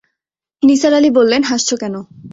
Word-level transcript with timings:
নিসার 0.63 0.93
আলি 0.93 1.09
বললেন, 1.09 1.41
হাসছ 1.43 1.69
কেন? 1.73 1.95